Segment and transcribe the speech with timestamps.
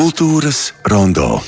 [0.00, 1.42] Kultūras rondo.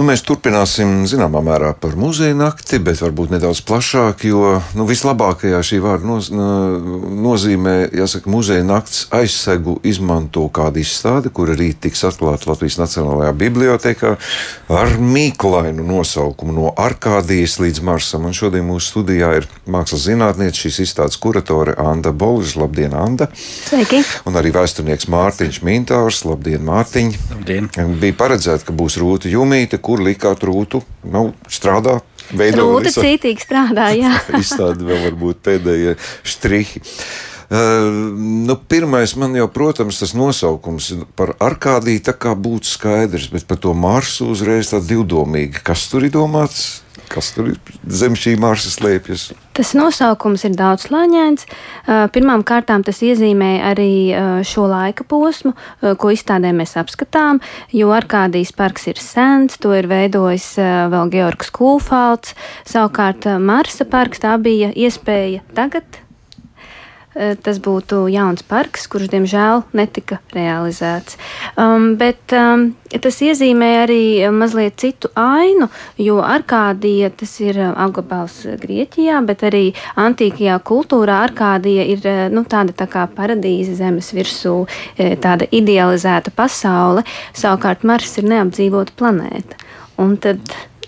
[0.00, 5.58] Nu, mēs turpināsim zināmā mērā par muzeja nakti, bet varbūt nedaudz plašāk, jo nu, vislabākajā
[5.60, 12.48] šī vārda noz, nozīmē, jāsaka, muzeja nakts aizsegu izmanto kādu izstādi, kura rīt tiks atklāta
[12.48, 14.14] Latvijas Nacionālajā bibliotekā
[14.72, 18.24] ar mīklainu nosaukumu no Arkādijas līdz Marsam.
[18.24, 22.62] Un šodien mūsu studijā ir mākslas zinātniece, šīs izstādes kuratore Anda Bolža.
[22.62, 23.28] Labdien, Anda!
[23.36, 24.00] Sveiki!
[24.24, 26.24] Un arī vēsturnieks Mārtiņš Mintārs.
[26.24, 27.14] Labdien, Mārtiņ!
[27.36, 27.70] Labdien!
[28.00, 32.06] Bija paredzēts, ka būs rūta jumīte, kur likāt rūtu nu, strādāt.
[32.30, 34.12] Rūta cītīgi strādā, jā.
[34.38, 36.82] Izstāde vēl varbūt pēdējie štrihi.
[37.50, 37.58] Uh,
[38.46, 43.58] nu, pirmais, man jau, protams, tas nosaukums par Arkādiju tā kā būtu skaidrs, bet par
[43.58, 45.58] to Marsu uzreiz tā divdomīgi.
[45.66, 46.84] Kas tur ir domāts?
[47.10, 47.56] Kas tur ir
[47.90, 49.24] zem šī Marsa slēpjas?
[49.58, 51.48] Tas nosaukums ir daudzslāņains.
[52.14, 53.94] Pirmkārt, tas iezīmē arī
[54.46, 57.40] šo laika posmu, ko izstādē mēs apskatām,
[57.74, 60.52] jo Arkādijas parks ir sens, to ir veidojis
[60.94, 62.36] vēl Georgs Kūfalds.
[62.70, 66.09] Savukārt Marsa parks tā bija iespēja tagad Eh,
[67.14, 71.16] tas būtu jauns parks, kurš diemžēl netika realizēts.
[71.58, 72.68] Um, bet um,
[73.02, 75.66] tas iezīmē arī mazliet citu ainu,
[75.98, 79.64] jo Arkādija tas ir um, apgabals Grieķijā, bet arī
[79.98, 84.54] antīkajā kultūrā Arkādija ir eh, nu, tāda tā kā paradīze zemes virsū,
[84.96, 87.02] eh, tāda idealizēta pasaule.
[87.34, 89.58] Savukārt Mars ir neapdzīvota planēta.
[90.00, 90.40] Un tad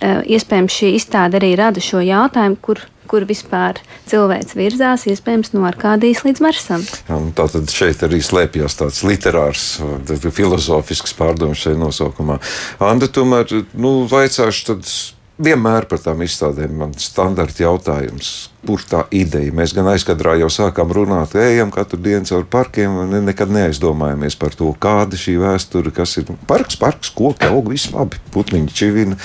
[0.03, 2.81] iespējams šī izstāde arī rada šo jautājumu, kur
[3.12, 6.84] kur vispār cilvēks virzās, iespējams, no Arkādijas līdz Marsam.
[7.36, 9.66] Tā tad šeit arī slēpjas tāds literārs,
[10.32, 12.41] filozofisks pārdoms šajā nosaukumā.
[12.82, 14.88] Anda, tomēr, nu, vaicāšu tad
[15.42, 18.30] vienmēr par tām izstādēm man standarta jautājums.
[18.66, 19.52] Kur tā ideja?
[19.54, 24.56] Mēs gan aizkadrā jau sākām runāt, ejam katru dienu caur parkiem, un nekad neaizdomājamies par
[24.58, 29.19] to, kāda šī vēsture, kas ir parks, parks, koki, aug, viss labi, putniņi čivina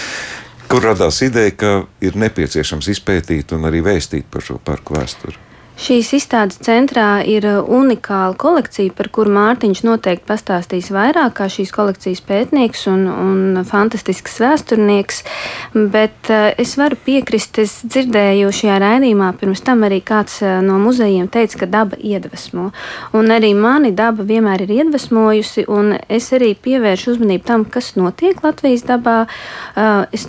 [0.68, 1.74] kur radās ideja, ka
[2.04, 5.48] ir nepieciešams izpētīt un arī vēstīt par šo parku vēsturi.
[5.78, 12.24] Šīs izstādes centrā ir unikāla kolekcija, par kuru Mārtiņš noteikti pastāstīs vairāk, kā šīs kolekcijas
[12.26, 15.22] pētnieks un, un fantastisks vēsturnieks.
[15.94, 20.80] Bet uh, es varu piekrist, es dzirdēju šajā raidījumā, pirms tam arī kāds uh, no
[20.82, 22.72] muzejiem teica, ka daba iedvesmo.
[23.14, 28.42] Un arī mani daba vienmēr ir iedvesmojusi, un es arī pievēršu uzmanību tam, kas notiek
[28.42, 29.20] Latvijas dabā.
[29.78, 30.26] Uh, es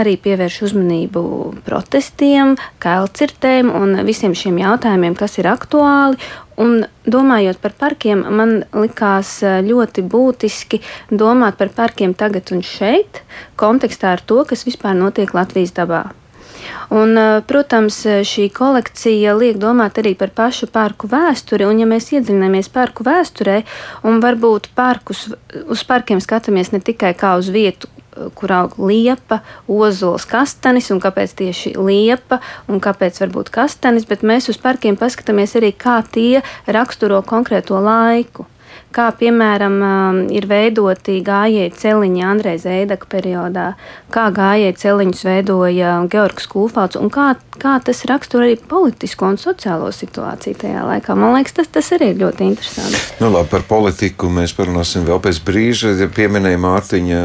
[0.00, 1.22] arī pievērš uzmanību
[1.66, 6.20] protestiem, kailcirtēm un visiem šiem jautājumiem, kas ir aktuāli.
[6.60, 13.22] Un domājot par parkiem, man likās eh, ļoti būtiski domāt par parkiem tagad un šeit,
[13.60, 16.10] kontekstā ar to, kas vispār notiek Latvijas dabā.
[16.92, 21.64] Un, eh, protams, šī kolekcija liek domāt arī par pašu parku vēsturi.
[21.64, 23.62] Un, ja mēs iedziļināmies parku vēsturē,
[24.04, 25.30] un varbūt parkus,
[25.64, 27.88] uz parkiem skatāmies ne tikai kā uz vietu,
[28.34, 29.40] kur aug liepa,
[29.70, 35.56] ozols, kastanis, un kāpēc tieši liepa un kāpēc varbūt kastanis, bet mēs uz parkiem paskatāmies
[35.60, 38.49] arī, kā tie raksturo konkrēto laiku
[38.94, 43.66] kā piemēram um, ir veidoti gājēji celiņi Andrejs Eidaka periodā,
[44.12, 49.90] kā gājēji celiņus veidoja Georgs Kūfalds un kā, kā tas raksturo arī politisko un sociālo
[49.94, 51.16] situāciju tajā laikā.
[51.18, 53.02] Man liekas, tas, tas arī ir ļoti interesanti.
[53.22, 55.94] Nu, labi, par politiku mēs parunāsim vēl pēc brīža.
[56.00, 57.20] Ja pieminēja Mārtiņa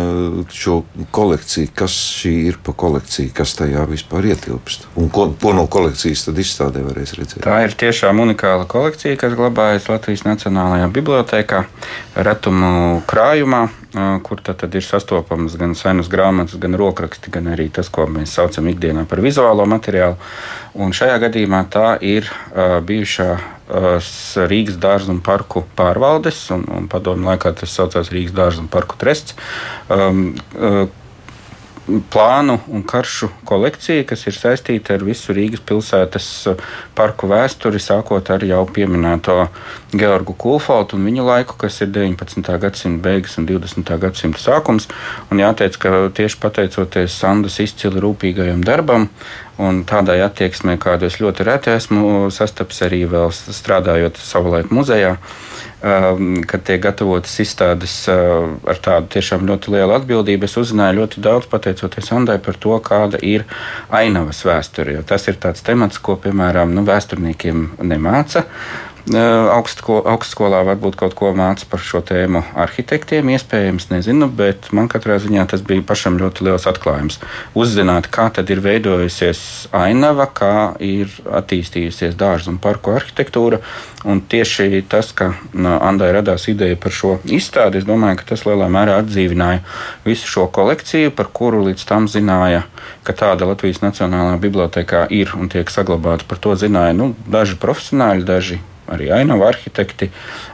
[0.54, 0.82] šo
[1.16, 6.28] kolekciju, kas šī ir pa kolekciju, kas tajā vispār ietilpst un ko, ko no kolekcijas
[6.28, 7.42] tad izstādē varēs redzēt.
[7.46, 11.64] Tā ir tiešām unikāla kolekcija, kas glabājas Latvijas Nacionālajā bibliotekā kā
[12.28, 13.66] retumu krājumā,
[14.26, 18.36] kur tad, tad ir sastopamas gan senas grāmatas, gan rokraksti, gan arī tas, ko mēs
[18.36, 20.20] saucam ikdienā par vizuālo materiālu.
[20.76, 24.10] Un šajā gadījumā tā ir uh, bijušā uh,
[24.52, 29.00] Rīgas dārza un parku pārvaldes, un, un padomu laikā tas saucās Rīgas dārza un parku
[29.00, 29.38] trests.
[29.88, 30.84] Um, uh,
[31.86, 36.66] plānu un karšu kolekcija, kas ir saistīta ar visu Rīgas pilsētas uh,
[36.98, 39.38] parku vēsturi, sākot ar jau pieminēto
[39.94, 42.52] Georgu Kulfaltu un viņa laiku, kas ir 19.
[42.62, 43.96] gadsimta beigas un 20.
[44.02, 44.90] gadsimta sākums.
[45.30, 49.10] Un jāteic, ka tieši pateicoties Sandas izcili rūpīgajam darbam,
[49.56, 53.06] Un tādai attieksmei, kādu es ļoti reti esmu sastapis arī
[53.56, 60.48] strādājot savulaik muzejā, Um, kad tiek gatavotas izstādes uh, ar tādu tiešām ļoti lielu atbildību.
[60.48, 63.46] Es uzzināju ļoti daudz pateicoties Andai par to, kāda ir
[63.94, 64.98] ainavas vēsture.
[65.08, 68.46] Tas ir tāds temats, ko, piemēram, nu, vēsturniekiem nemāca.
[69.06, 75.20] Augstsko, augstskolā varbūt kaut ko māca par šo tēmu arhitektiem, iespējams, nezinu, bet man katrā
[75.22, 77.20] ziņā tas bija pašam ļoti liels atklājums.
[77.54, 83.62] Uzzināt, kā tad ir veidojusies ainava, kā ir attīstījusies dārza un parku arhitektūra.
[84.10, 88.70] Un tieši tas, ka Andai radās ideja par šo izstādi, es domāju, ka tas lielā
[88.74, 89.62] mērā atdzīvināja
[90.06, 92.66] visu šo kolekciju, par kuru līdz tam zināja,
[93.06, 96.26] ka tāda Latvijas Nacionālā bibliotekā ir un tiek saglabāta.
[96.26, 100.10] Par to zināja nu, daži profesionāļi, daži arī ainava arhitekti,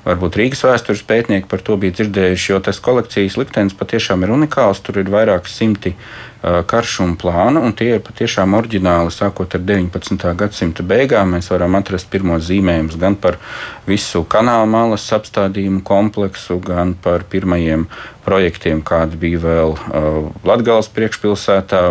[0.06, 4.84] varbūt Rīgas vēstures pētnieki par to bija dzirdējuši, jo tas kolekcijas liktenis patiešām ir unikāls.
[4.86, 5.96] Tur ir vairāki simti
[6.42, 9.14] uh, karšu un plānu, un tie ir patiešām oriģināli.
[9.14, 10.28] Sākot ar 19.
[10.38, 13.40] gadsimta beigām, mēs varam atrast pirmos zīmējumus gan par
[13.88, 17.88] visu kanāla malas apstādījumu kompleksu, gan par pirmajiem
[18.26, 21.90] projektiem, kādi bija vēl uh, Latgales priekšpilsētā,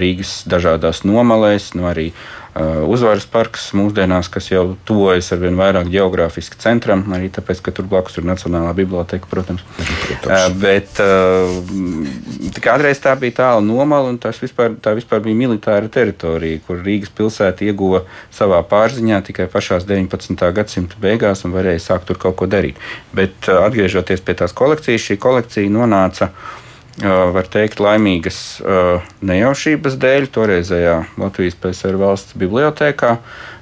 [0.00, 2.10] Rīgas dažādās nomalēs, nu arī
[2.56, 7.74] Uh, uzvaras parks mūsdienās, kas jau tuvojas ar vien vairāk geogrāfiski centram, arī tāpēc, ka
[7.76, 9.60] tur blakus ir Nacionālā biblioteka, protams.
[9.76, 10.24] protams.
[10.24, 16.60] Uh, bet uh, kādreiz tā bija tāla nomala, un vispār, tā vispār bija militāra teritorija,
[16.66, 18.02] kur Rīgas pilsēta ieguva
[18.34, 20.50] savā pārziņā tikai pašās 19.
[20.58, 22.80] gadsimta beigās un varēja sākt tur kaut ko darīt.
[23.14, 26.32] Bet atgriežoties pie tās kolekcijas, šī kolekcija nonāca
[27.04, 28.40] var teikt, laimīgas
[29.20, 33.18] nejaušības dēļ toreizējā Latvijas PSR valsts bibliotekā.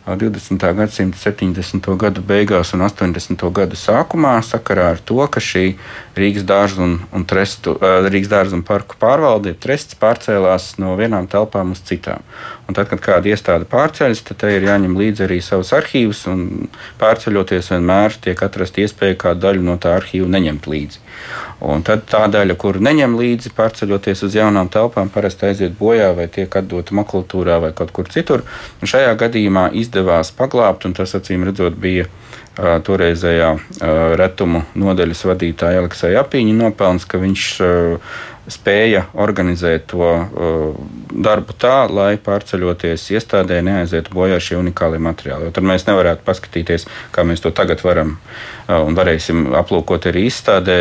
[0.06, 0.74] 20.
[0.76, 1.96] gadsimta 70.
[1.96, 3.40] gadu beigās un 80.
[3.56, 5.78] gadu sākumā sakarā ar to, ka šī
[6.14, 11.72] Rīgas dārza un, un, trestu, Rīgas dārza un parku pārvalde trests pārcēlās no vienām telpām
[11.72, 12.20] uz citām.
[12.68, 16.68] Un tad, kad kāda iestāde pārceļas, tad tai ir jāņem līdzi arī savus arhīvus, un
[17.00, 21.00] pārceļoties vienmēr tiek atrasta iespēja kādu daļu no tā arhīva neņemt līdzi.
[21.64, 26.26] Un tad tā daļa, kur neņem līdzi, pārceļoties uz jaunām telpām, parasti aiziet bojā vai
[26.28, 28.44] tiek atdota makulatūrā vai kaut kur citur.
[28.82, 32.08] Un šajā gadījumā izdevās paglābt, un tas acīm redzot bija
[32.54, 33.50] toreizējā
[34.18, 37.46] retumu nodaļas vadītāja Aleksija Apīņa nopelns, ka viņš
[38.50, 40.74] spēja organizēt to uh,
[41.14, 45.48] darbu tā, lai pārceļoties iestādē neaizietu bojā šie unikālie materiāli.
[45.48, 50.26] Jo tad mēs nevarētu paskatīties, kā mēs to tagad varam uh, un varēsim aplūkot arī
[50.28, 50.78] izstādē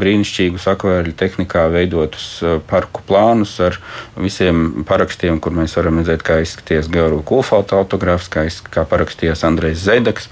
[0.00, 3.80] brīnišķīgus akvēļu tehnikā veidotus uh, parku plānus ar
[4.20, 9.82] visiem parakstiem, kur mēs varam redzēt, kā izskaties Georgu Kulfalta autogrāfs, kā, kā parakstījās Andrejs
[9.88, 10.30] Zedeks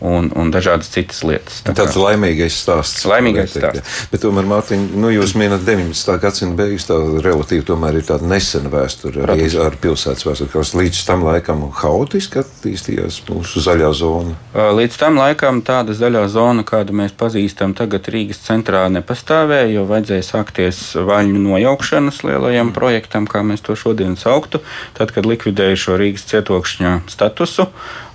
[0.00, 1.62] un, un dažādas citas lietas.
[1.66, 3.06] Tā Tāds kā, laimīgais stāsts.
[3.08, 4.04] Laimīgais stāsts.
[4.12, 8.70] Bet tomēr, Mārtiņ, nu, jūs minat 19 gadsimta beigas, tā relatīvi tomēr ir tāda nesena
[8.72, 9.58] vēsture arī Protams.
[9.64, 14.34] ar pilsētas vēsturi, kas līdz tam laikam haotiski attīstījās mūsu zaļā zona.
[14.78, 20.26] Līdz tam laikam tāda zaļā zona, kādu mēs pazīstam tagad Rīgas centrā, nepastāvēja, jo vajadzēja
[20.26, 24.62] sākties vaļņu nojaukšanas lielajam projektam, kā mēs to šodien sauktu,
[24.98, 27.68] tad, kad likvidēja šo Rīgas cietokšņa statusu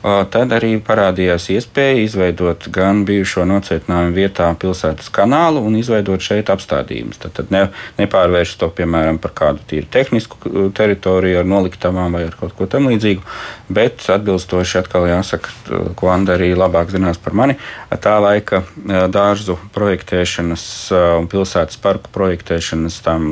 [0.04, 7.22] tad arī parādījās iespēja izveidot gan bijušo nocietinājumu vietā pilsētas kanālu un izveidot šeit apstādījumus.
[7.24, 7.64] Tad, tad ne,
[8.02, 13.24] nepārvērst to piemēram par kādu tīru tehnisku teritoriju ar noliktavām vai ar kaut ko tamlīdzīgu,
[13.74, 15.56] bet atbilstoši atkal jāsaka,
[16.00, 17.56] ko Anna arī labāk zinās par mani,
[18.04, 18.64] tā laika
[19.14, 20.66] dārzu projektēšanas
[21.22, 23.32] un pilsētas parku projektēšanas tam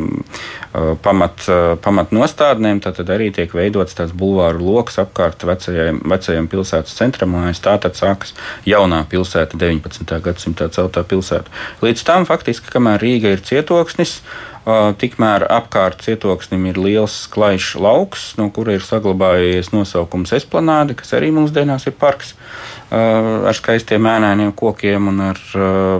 [1.03, 1.45] pamat,
[1.83, 7.33] pamatnostādnēm, tad, tad arī tiek veidots tāds bulvāru lokus apkārt vecajiem, vecajiem pilsētām pilsētas centram,
[7.35, 8.35] un aiz tā tad sākas
[8.67, 10.21] jaunā pilsēta, 19.
[10.21, 11.49] gadsimta celtā pilsēta.
[11.81, 14.19] Līdz tam faktiski, kamēr Rīga ir cietoksnis,
[14.61, 21.31] Tikmēr apkārt cietoksnim ir liels klajšs lauks, no kura ir saglabājies nosaukums Esplanāde, kas arī
[21.33, 22.35] mūsdienās ir parks
[22.91, 25.41] ar skaistiem ēnainiem kokiem un ar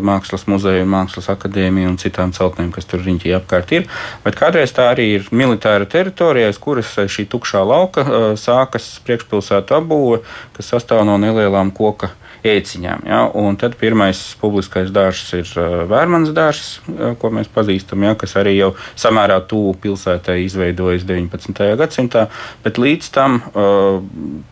[0.06, 3.90] mākslas muzeju, mākslas akadēmiju un citām celtnēm, kas tur riņķī apkārt ir.
[4.22, 8.06] Bet kādreiz tā arī ir militāra teritorija, aiz kuras šī tukšā lauka
[8.38, 10.22] sākas priekšpilsētu apbūve,
[10.54, 12.14] kas sastāv no nelielām koka
[12.48, 13.06] ēciņām.
[13.08, 13.22] Ja?
[13.38, 15.52] Un tad pirmais publiskais dārsts ir
[15.90, 16.80] Vērmans dārsts,
[17.22, 18.16] ko mēs pazīstam, ja?
[18.20, 21.64] kas arī jau samērā tuvu pilsētai izveidojas 19.
[21.80, 22.28] gadsimtā.
[22.66, 23.40] Bet līdz tam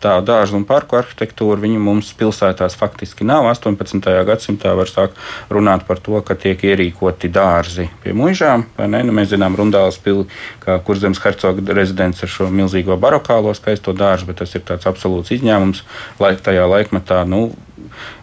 [0.03, 3.47] tā dārza un parku arhitektūra mums pilsētās faktiski nav.
[3.49, 4.09] 18.
[4.27, 5.17] gadsimtā var sākt
[5.49, 8.65] runāt par to, ka tiek ierīkoti dārzi pie mužām.
[8.77, 10.27] Nu, mēs zinām, Rundāls pili,
[10.63, 15.33] kā kurzems hercoga rezidents ar šo milzīgo barokālo skaisto dārzu, bet tas ir tāds absolūts
[15.35, 15.83] izņēmums.
[16.21, 17.49] Laik tajā laikmetā nu,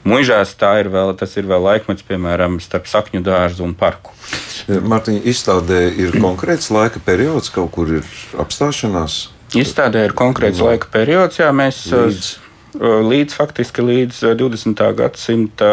[0.06, 4.14] Mūžās tā ir vēl, tas ir vēl laikmets, piemēram, starp sakņu dārzu un parku.
[4.66, 9.20] Mārtiņa, izstādē ir konkrēts laika periods, kaut kur ir apstāšanās.
[9.56, 10.70] Izstādē ir konkrēts no.
[10.70, 12.30] laika periods, jā, mēs līdz,
[13.10, 14.82] līdz faktiski līdz 20.
[14.98, 15.70] gadsimta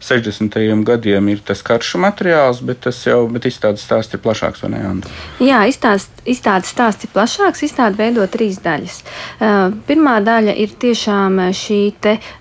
[0.00, 0.84] 60.
[0.84, 4.78] gadiem ir tas karšu materiāls, bet tas jau bet izstādes stāsts ir plašāks, ne?
[4.86, 5.10] Andra?
[5.42, 7.64] Jā, izstādes, izstādes stāsts ir plašāks.
[7.66, 9.00] Izstāde veido trīs daļas.
[9.02, 11.80] Uh, pirmā daļa ir tiešām šī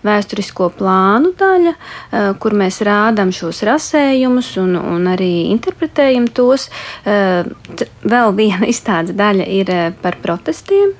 [0.05, 6.69] vēsturisko plānu daļa, uh, kur mēs rādām šos rasējumus un, un arī interpretējam tos.
[7.01, 7.49] Uh,
[8.05, 10.93] vēl viena izstādes daļa ir par protestiem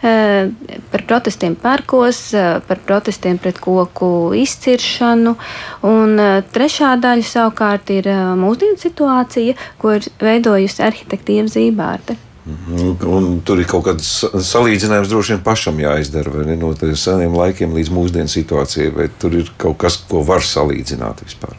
[0.00, 5.34] par protestiem parkos, eh, par protestiem pret koku izciršanu.
[5.82, 12.16] Un eh, trešā daļa savukārt ir mūsdienu situācija, ko ir veidojusi arhitektīva Zībārte.
[12.46, 14.10] Un, un tur ir kaut kāds
[14.46, 19.34] salīdzinājums droši vien pašam jāizdara, vai ne no seniem laikiem līdz mūsdienu situācijai, vai tur
[19.34, 21.58] ir kaut kas, ko var salīdzināt vispār.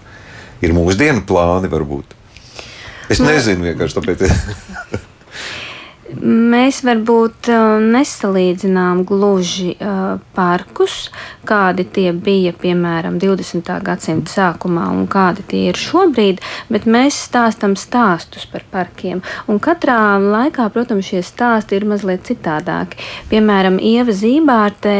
[0.63, 2.15] Ir mūsdienu plāni varbūt.
[3.11, 4.25] Es nu, nezinu vienkārši tāpēc.
[6.21, 11.09] Mēs varbūt uh, nesalīdzinām gluži uh, parkus,
[11.47, 13.69] kādi tie bija piemēram 20.
[13.85, 16.41] gadsimta sākumā un kādi tie ir šobrīd,
[16.73, 19.21] bet mēs stāstam stāstus par parkiem.
[19.47, 22.99] Un katrā laikā, protams, šie stāsti ir mazliet citādāki.
[23.29, 24.97] Piemēram, Ieva Zībārtē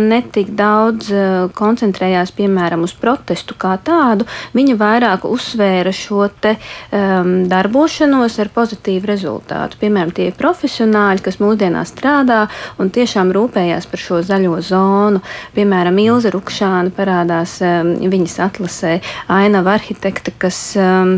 [0.00, 7.44] netik daudz uh, koncentrējās piemēram uz protestu kā tādu, viņa vairāk uzsvēra šo te um,
[7.50, 9.82] darbošanos ar pozitīvu rezultātu.
[9.82, 12.44] Piemēram, tie profesionāļi, kas mūsdienās strādā
[12.78, 15.22] un tiešām rūpējās par šo zaļo zonu.
[15.56, 18.98] Piemēram, Ilza Rukšāna parādās um, viņas atlasē,
[19.32, 21.16] ainava arhitekta, kas um,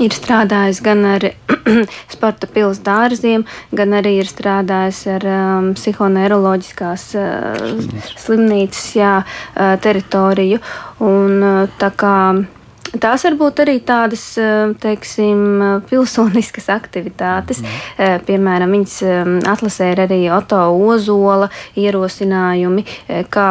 [0.00, 1.28] ir strādājis gan ar
[2.14, 3.44] sporta pilsētas dārziem,
[3.76, 7.72] gan arī ir strādājis ar um, psihoneiroloģiskās uh,
[8.16, 10.62] slimnīcas jā, uh, teritoriju.
[11.04, 12.54] Un, uh,
[13.02, 17.62] Tās var būt arī tādas, eh, teiksim, pilsoniskas aktivitātes.
[17.62, 18.24] Mm.
[18.28, 22.84] Piemēram, viņas eh, atlasē ir arī Oto Ozola ierosinājumi,
[23.32, 23.48] kā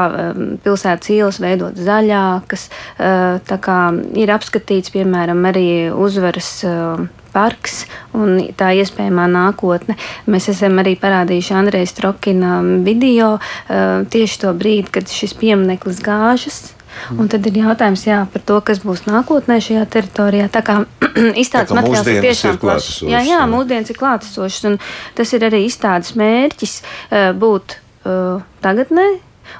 [0.63, 2.67] pilsētas ielas veidot zaļākas.
[2.97, 3.77] Tā kā
[4.17, 6.63] ir apskatīts, piemēram, arī uzvaras
[7.33, 7.83] parks
[8.17, 9.97] un tā iespējamā nākotne.
[10.29, 13.35] Mēs esam arī parādījuši Andreja Strokina video
[13.67, 16.76] tieši to brīdi, kad šis piemineklis gāžas
[17.15, 20.49] Un tad ir jautājums jā, par to, kas būs nākotnē šajā teritorijā.
[20.53, 20.79] Tā kā
[21.43, 23.01] izstādes materiāls ir tiešām plašs.
[23.07, 24.67] Jā, jā, mūsdienas ir klātesošas.
[24.71, 24.77] Un
[25.17, 29.07] tas ir arī izstādes mērķis uh, būt uh, tagadnē,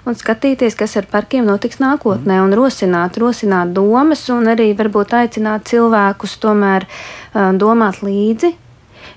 [0.07, 5.69] un skatīties, kas ar parkiem notiks nākotnē, un rosināt, rosināt domas, un arī varbūt aicināt
[5.71, 8.55] cilvēkus tomēr uh, domāt līdzi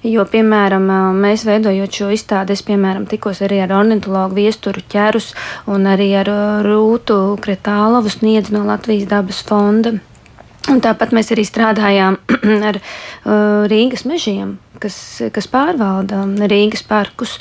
[0.00, 0.87] Jo, piemēram,
[1.21, 5.35] mēs veidojot šo izstādi, es piemēram, tikos arī ar ornitologu viesturu ķerus
[5.69, 6.30] un arī ar
[6.64, 9.99] Rūtu Kretālovu sniedz no Latvijas dabas fonda.
[10.73, 12.16] Un tāpat mēs arī strādājām
[12.71, 12.80] ar
[13.69, 14.96] Rīgas mežiem kas,
[15.34, 17.37] kas pārvalda Rīgas parkus.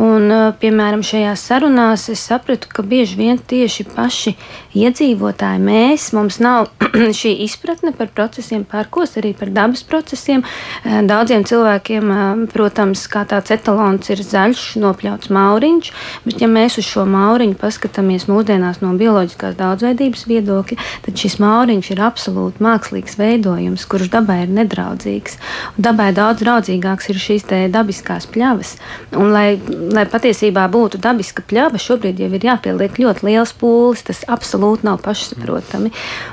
[0.00, 4.34] Un, piemēram, šajās sarunās es sapratu, ka bieži vien tieši paši
[4.78, 6.70] iedzīvotāji mēs, mums nav
[7.20, 10.44] šī izpratne par procesiem parkos, arī par dabas procesiem.
[10.84, 12.12] Daudziem cilvēkiem,
[12.52, 15.90] protams, kā tāds etalons ir zaļš, nopļauts mauriņš,
[16.26, 21.92] bet ja mēs uz šo mauriņu paskatāmies mūsdienās no bioloģiskās daudzveidības viedokļa, tad šis mauriņš
[21.94, 25.38] ir absolūti mākslīgs veidojums, kurš dabai ir nedraudzīgs.
[25.80, 28.76] Dabai daudz draudzīgāk svarīgāks ir šīs dabiskās pļavas.
[29.16, 29.58] Un, lai,
[29.92, 34.04] lai patiesībā būtu dabiska pļava, šobrīd jau ir jāpieliek ļoti liels pūlis.
[34.04, 35.92] Tas absolūti nav pašsaprotami.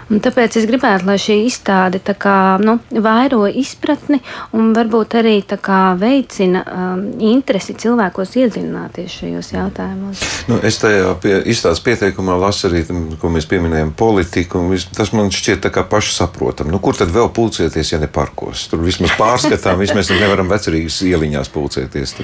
[0.10, 4.20] Un tāpēc es gribētu, lai šī izstāde kā, nu, vairo izpratni
[4.53, 10.24] un varbūt arī kā, veicina um, interesi cilvēkos iedziļināties šajos jautājumos.
[10.50, 12.84] Nu, es tajā pie, izstādes pieteikumā lasu arī,
[13.22, 14.63] ko mēs pieminējam, politiku.
[14.96, 16.74] Tas man šķiet pašsaprotami.
[16.74, 18.67] Nu, kur tad vēl pulcēties, ja ne parkos?
[18.72, 22.15] Tur vismaz pārskatām, vismaz nevaram varam vecerīgas ieliņās pulcēties.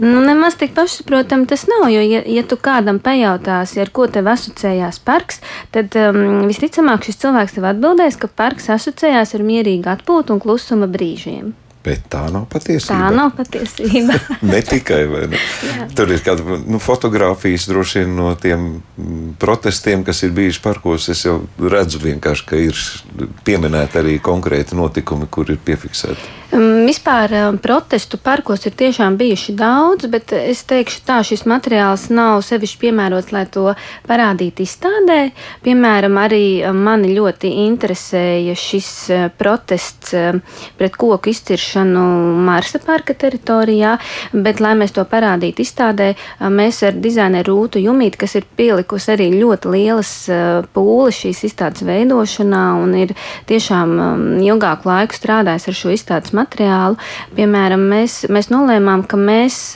[0.00, 1.88] Nu, nemaz tik pašsaprotami tas nav.
[1.92, 5.40] Jo, ja, ja tu kādam pajautāsi, ar ko tev asociējās parks,
[5.72, 10.90] tad um, visticamāk šis cilvēks tev atbildēs, ka parks asociējās ar mierīgu atpūtu un klusuma
[10.90, 11.54] brīžiem.
[11.84, 12.96] Bet tā nav patiesība.
[12.96, 14.14] Tā nav patiesība.
[14.52, 15.40] ne tikai ne.
[15.92, 18.62] tur ir kāda nu, fotografijas droši vien no tiem
[18.96, 21.10] mm, protestiem, kas ir bijuši parkos.
[21.12, 22.80] Es jau redzu, ka ir
[23.44, 26.32] pieminēti arī konkrēti notikumi, kur ir piefiksēti.
[26.54, 32.06] Um, vispār um, protestu parkos ir tiešām bijuši daudz, bet es teikšu, tā šis materiāls
[32.14, 33.72] nav sevišķi piemērots, lai to
[34.08, 35.18] parādītu izstādē.
[35.66, 40.14] Piemēram, arī um, mani ļoti interesēja šis uh, protests
[40.78, 43.98] pret koku izciršanu izciršanu Marsa parka teritorijā,
[44.32, 49.30] bet, lai mēs to parādītu izstādē, mēs ar dizaineru Rūtu Jumīti, kas ir pielikusi arī
[49.34, 50.12] ļoti lielas
[50.74, 53.14] pūles šīs izstādes veidošanā un ir
[53.48, 56.98] tiešām ilgāku laiku strādājis ar šo izstādes materiālu,
[57.34, 59.74] piemēram, mēs, mēs nolēmām, ka mēs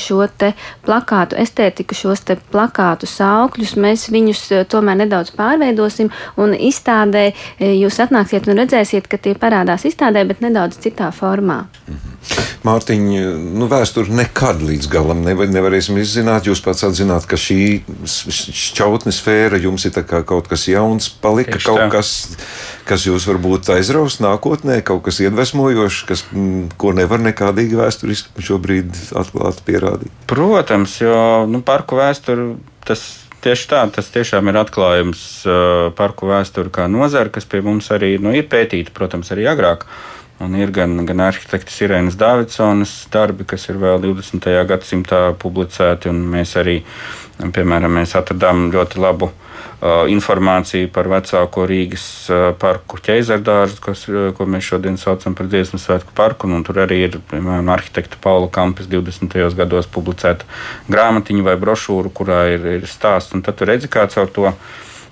[0.00, 6.10] šo te plakātu estētiku, šos te plakātu saukļus, mēs viņus tomēr nedaudz pārveidosim
[6.40, 11.33] un izstādē jūs atnāksiet un redzēsiet, ka tie parādās izstādē, bet nedaudz citā formā.
[11.42, 12.14] Mm -hmm.
[12.64, 13.22] Mārtiņa,
[13.58, 16.46] nu, vēsture nekad līdz galam nevar, nevarēsim izzināt.
[16.48, 19.92] Jūs pats atzināt, ka šī šķautne sfēra jums ir
[20.24, 21.90] kaut kas jauns, palika Tieši kaut tā.
[21.92, 22.36] kas,
[22.88, 28.96] kas jūs varbūt aizraus nākotnē, kaut kas iedvesmojošs, kas, m, ko nevar nekādīgi vēsturiski šobrīd
[29.12, 30.12] atklāt, pierādīt.
[30.26, 33.04] Protams, jo nu, parku vēsture tas
[33.44, 38.14] Tieši tā, tas tiešām ir atklājums uh, parku vēsture kā nozara, kas pie mums arī
[38.16, 39.84] nu, ir pētīta, protams, arī agrāk.
[40.42, 44.48] Un ir gan, gan arhitekta Irēnas Davidsonas darbi, kas ir vēl 20.
[44.66, 46.80] gadsimtā publicēti, un mēs arī,
[47.38, 54.32] piemēram, mēs atradām ļoti labu uh, informāciju par vecāko Rīgas uh, parku ķēzardārzu, kas, uh,
[54.34, 56.50] ko mēs šodien saucam par dziesmu svētku parku.
[56.50, 59.38] Un tur arī ir piemēram, arhitekta Paula Kampes 20.
[59.54, 60.50] gados publicēta
[60.90, 63.38] grāmatiņa vai brošūra, kurā ir, ir stāsts.
[63.38, 64.50] Un tad tu redzi, kā caur to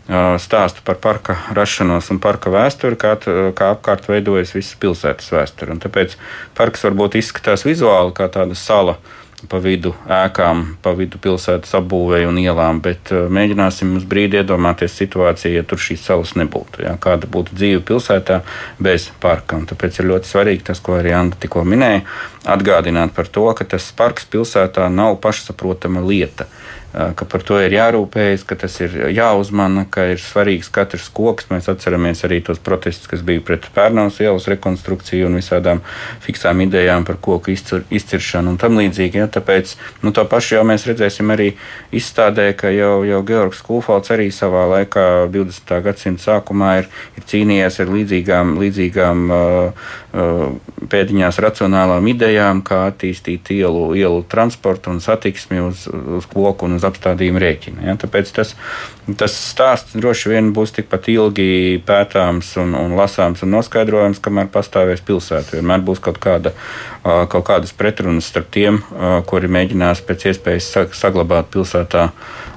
[0.08, 3.16] stāstu par parka rašanos un parka vēsturi, kā,
[3.54, 5.78] kā apkārt veidojas visas pilsētas vēsture.
[5.82, 6.16] Tāpēc
[6.58, 8.98] parks varbūt izskatās vizuāli kā tāda sala
[9.48, 15.56] pa vidu ēkām, pa vidu pilsētas apbūvēju un ielām, bet mēģināsim uz brīdi iedomāties situāciju,
[15.56, 16.84] ja tur šīs salas nebūtu.
[16.86, 18.42] Jā, kāda būtu dzīve pilsētā
[18.82, 19.58] bez parka.
[19.58, 22.04] Un tāpēc ir ļoti svarīgi tas, ko arī Anna tikko minēja,
[22.54, 26.46] atgādināt par to, ka tas parks pilsētā nav pašsaprotama lieta
[26.92, 31.48] ka par to ir jārūpējas, ka tas ir jāuzmana, ka ir svarīgs katrs koks.
[31.48, 35.80] Mēs atceramies arī tos protestus, kas bija pret Pērnavas ielas rekonstrukciju un visādām
[36.24, 39.22] fiksām idejām par koku izcir, izciršanu un tam līdzīgi.
[39.22, 39.72] Ja, tāpēc
[40.04, 41.52] nu, to pašu jau mēs redzēsim arī
[41.96, 45.72] izstādē, ka jau, jau Georgs Kulfalds arī savā laikā, 20.
[45.86, 53.52] gadsimta sākumā, ir, ir cīnījies ar līdzīgām, līdzīgām uh, uh, pēdiņās racionālām idejām, kā attīstīt
[53.56, 57.86] ielu, ielu transportu un satiksmi uz, uz koku un uz uz apstādījumu rēķina.
[57.86, 57.96] Ja?
[58.02, 58.54] Tāpēc tas,
[59.18, 65.04] tas stāsts droši vien būs tikpat ilgi pētāms un, un lasāms un noskaidrojams, kamēr pastāvēs
[65.06, 65.56] pilsēta.
[65.58, 66.54] Vienmēr būs kaut, kāda,
[67.02, 68.82] kaut kādas pretrunas starp tiem,
[69.30, 72.08] kuri mēģinās pēc iespējas saglabāt pilsētā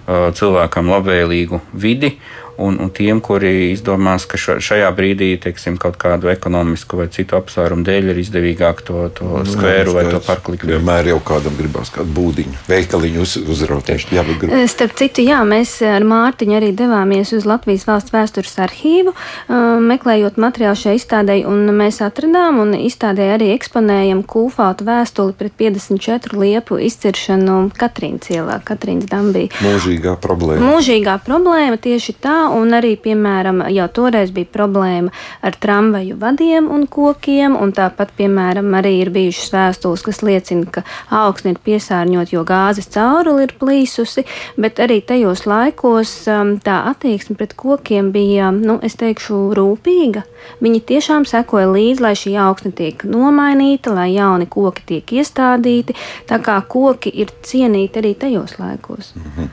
[0.05, 2.15] cilvēkam labvēlīgu vidi
[2.58, 7.86] un, un tiem, kuri izdomās, ka šajā brīdī teiksim, kaut kādu ekonomisku vai citu apsvērumu
[7.86, 10.68] dēļ ir izdevīgāk to, to nu, skvēru jā, vai to parku likt.
[10.70, 13.90] Vienmēr jau kādam gribās kādu būdiņu, veikaliņu uz, uzraut.
[13.90, 14.24] Jā.
[14.26, 19.56] Eh, starp citu, jā, mēs ar Mārtiņu arī devāmies uz Latvijas valsts vēstures arhīvu, eh,
[19.92, 26.40] meklējot materiālu šai izstādē, un mēs atradām un izstādē arī eksponējam kūfātu vēstuli pret 54
[26.40, 29.48] liepu izciršanu Katrīnas ielā, Katrīnas dambī.
[29.64, 30.72] Mūžīgā problēma.
[30.74, 35.12] Mūžīgā problēma tieši tā, un arī, piemēram, jau toreiz bija problēma
[35.46, 40.84] ar tramvaju vadiem un kokiem, un tāpat, piemēram, arī ir bijušas vēstules, kas liecina, ka
[41.10, 44.25] augsne ir piesārņot, jo gāzes cauruli ir plīsusi,
[44.58, 50.25] bet arī tajos laikos um, tā attieksme pret kokiem bija, nu, es teikšu, rūpīga.
[50.62, 55.96] Viņi tiešām sekoja līdzi, lai šī augsne tiek nomainīta, lai jauni koki tiek iestādīti,
[56.29, 59.14] tā kā koki ir cienīti arī tajos laikos.
[59.16, 59.50] Mm -hmm.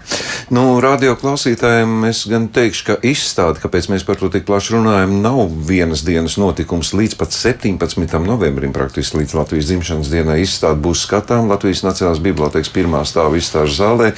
[0.50, 4.74] Nu, radio klausītājiem es gan teikšu, teikšu, ka izstāde, kāpēc mēs par to tik plaši
[4.74, 6.92] runājam, nav vienas dienas notikums.
[6.92, 7.78] Līdz pat 17.
[8.26, 13.76] novembrim, praktiski līdz Latvijas dzimšanas dienai, izstāde būs skatām Latvijas Nacionālās Bibliotēkas pirmā stāva izstāžu
[13.78, 14.12] zālē.